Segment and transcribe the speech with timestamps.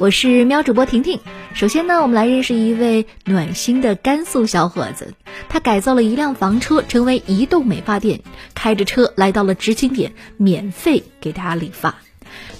[0.00, 1.20] 我是喵主播婷婷。
[1.52, 5.12] 首先呢，我们来认识一位暖心的甘肃小伙子，
[5.50, 8.22] 他改造了一辆房车成为移动美发店，
[8.54, 11.96] 开着车来到了执勤点，免费给大家理发。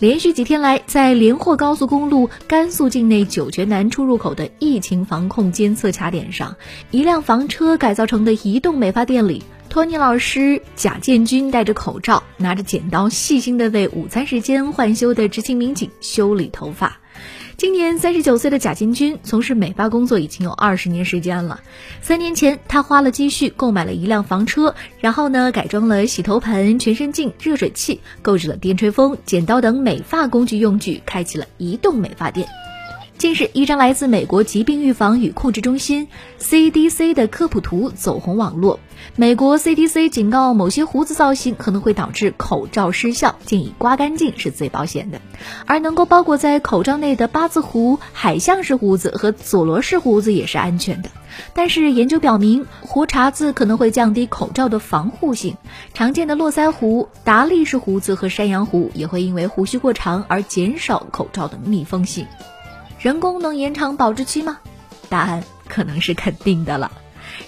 [0.01, 6.57] 连续几天来，在连霍高速公路甘肃境内酒泉南出入口的疫情防控监测卡点上，
[6.91, 17.00] 一辆房车改造成的移动美发店里，托尼老师贾建军戴着口罩，拿着剪刀，细心地为午餐时间换休的执勤民警修理头发。
[17.61, 21.61] 今年三十九岁的贾建军从事美发工作已经有二十年时间了。
[22.01, 32.49] 三年前，他花了积蓄购买了一辆房车，然后呢改装了洗头盆、全身镜、热水器，购置了电吹风、剪刀等美发工具用具，开启了移动美发店。
[33.21, 36.09] 近日，一张来自美国疾病预防与控制中心
[36.41, 38.81] （CDC） 的科普图走红网络。
[39.15, 45.21] 美国 CDC 警告，某些胡子造型可能会导致口罩失效，建议刮干净是最保险的。
[45.67, 51.11] 而能够包裹在口罩内的八字胡、海象式胡子和佐罗式胡子也是安全的。
[51.53, 55.55] 但是研究表明，胡茬子可能会降低口罩的防护性。
[55.93, 62.27] 常见的络腮胡、达利式胡子和山羊胡也会因为胡须过长而减少口罩的密封性。
[63.01, 64.59] 人工能延长保质期吗？
[65.09, 66.93] 答案可能是肯定的了。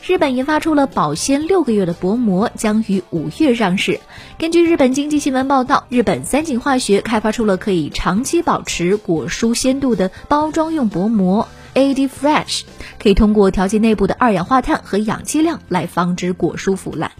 [0.02, 4.00] 日本研发出了保鲜六个月的薄膜，将于五月上市。
[4.38, 12.62] 根据日本经济新闻报道，日本三井化学开发出了可以长期保持果蔬鲜度的包装用薄膜 AD Fresh，
[12.98, 17.12] 可以通过调节内部的二氧化碳和氧气量来防止果蔬腐烂。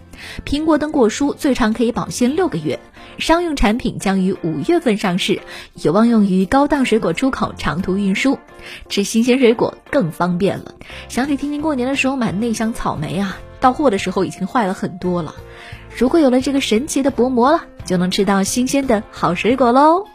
[0.44, 2.78] 苹果等果蔬最长可以保鲜六个月。
[3.18, 5.40] 商用产品将于五月份上市，
[5.74, 8.38] 有望用于高档水果出口、长途运输，
[8.88, 10.74] 吃新鲜水果更方便了。
[11.08, 15.34] 想起听听过年的时候买那箱草莓啊，到货的时候已经坏了很多了。
[15.94, 20.06] 如果有了这个神奇的薄膜了，就能吃到新鲜的好水果喽。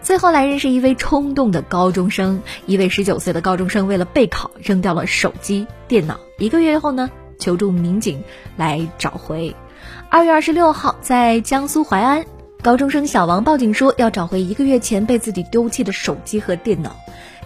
[0.00, 7.10] 最后来认识一位冲动的高中生，一位十九岁的高中生为了备考扔掉了手机、电脑，一个月后呢？
[7.38, 8.22] 求助民警
[8.56, 9.54] 来找回。
[10.08, 12.24] 二月二十六号，在江苏淮安，
[12.62, 16.96] 高中生小王报警说要找回一个月前被自己丢弃的手机和电脑。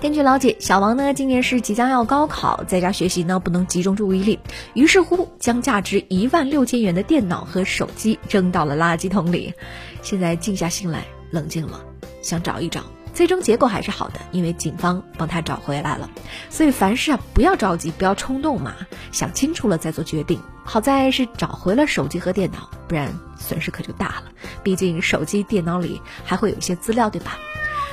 [0.01, 4.39] 根据了解，小王呢今年是即将要高考，在家学习呢不能集中注意力，
[4.73, 9.53] 于是乎将价值一万六千元的电脑和手机扔到了垃圾桶里。
[10.01, 11.85] 现在静下心来，冷静了，
[12.23, 12.81] 想找一找。
[13.15, 16.09] 最终结果还是好的，因为警方帮他找回来了。
[16.49, 18.75] 所以凡事啊，不要着急，不要冲动嘛，
[19.13, 20.41] 想清楚了再做决定。
[20.65, 24.25] 好在是找回了手机和电脑，不然损失可就大了。
[24.63, 27.37] 毕竟手机、电脑里还会有一些资料，对吧？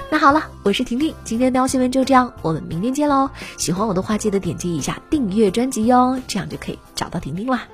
[0.09, 3.29] 那好了，我是婷婷，今天的喵新闻就这样，我们明天见喽。
[3.57, 7.67] 喜欢我的话，记得点击一下订阅专辑哟，这样就可以找到婷婷啦。